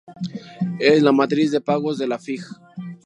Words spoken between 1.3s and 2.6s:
de pagos de la Fig.